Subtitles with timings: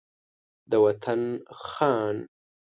[0.69, 1.21] د وطن
[1.69, 2.15] خان